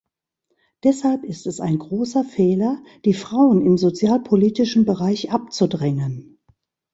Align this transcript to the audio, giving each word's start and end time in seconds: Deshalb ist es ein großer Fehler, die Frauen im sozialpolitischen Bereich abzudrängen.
Deshalb 0.83 1.23
ist 1.23 1.45
es 1.45 1.59
ein 1.59 1.77
großer 1.77 2.23
Fehler, 2.23 2.83
die 3.05 3.13
Frauen 3.13 3.63
im 3.63 3.77
sozialpolitischen 3.77 4.83
Bereich 4.83 5.29
abzudrängen. 5.31 6.39